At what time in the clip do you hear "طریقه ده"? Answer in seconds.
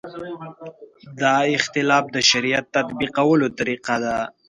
3.59-4.17